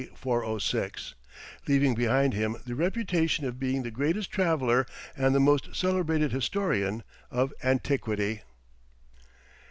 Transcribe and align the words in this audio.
406, 0.15 1.13
leaving 1.67 1.93
behind 1.93 2.33
him 2.33 2.57
the 2.65 2.73
reputation 2.73 3.45
of 3.45 3.59
being 3.59 3.83
the 3.83 3.91
greatest 3.91 4.31
traveller 4.31 4.87
and 5.15 5.35
the 5.35 5.39
most 5.39 5.75
celebrated 5.75 6.31
historian 6.31 7.03
of 7.29 7.53
antiquity. 7.63 8.41